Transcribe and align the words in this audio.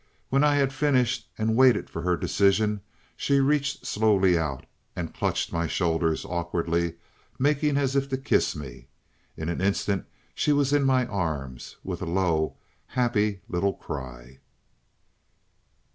When 0.29 0.43
I 0.43 0.55
had 0.55 0.73
finished, 0.73 1.29
and 1.37 1.55
waited 1.55 1.87
for 1.87 2.01
her 2.01 2.17
decision, 2.17 2.81
she 3.15 3.39
reached 3.39 3.85
slowly 3.85 4.35
out 4.35 4.65
and 4.95 5.13
clutched 5.13 5.53
my 5.53 5.67
shoulders, 5.67 6.25
awkwardly 6.25 6.95
making 7.37 7.77
as 7.77 7.95
if 7.95 8.09
to 8.09 8.17
kiss 8.17 8.55
me. 8.55 8.87
In 9.37 9.47
an 9.47 9.61
instant 9.61 10.07
she 10.33 10.53
was 10.53 10.73
in 10.73 10.85
my 10.85 11.05
arms, 11.05 11.75
with 11.83 12.01
a 12.01 12.07
low, 12.07 12.55
happy 12.87 13.41
little 13.47 13.73
cry." 13.73 14.39